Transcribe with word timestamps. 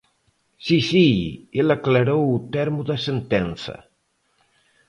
¡Si, 0.65 0.77
si, 0.89 1.05
el 1.59 1.67
aclarou 1.75 2.23
o 2.37 2.43
termo 2.55 2.81
da 2.89 2.97
sentenza! 3.07 3.75